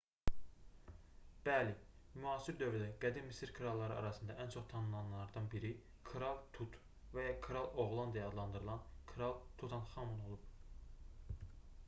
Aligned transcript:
bəli 1.47 1.73
müasir 2.21 2.55
dövrdə 2.61 2.85
qədim 3.03 3.25
misir 3.31 3.51
kralları 3.57 3.97
arasında 3.97 4.37
ən 4.45 4.49
çox 4.55 4.65
tanınanlardan 4.71 5.49
biri 5.51 5.69
kral 6.11 6.39
tut 6.59 6.79
və 7.19 7.25
ya 7.27 7.35
kral 7.49 7.69
oğlan 7.85 8.15
deyə 8.17 8.23
adlandırılan 8.31 8.81
kral 9.13 9.37
tutanxamun 9.61 10.25
olub 10.29 10.49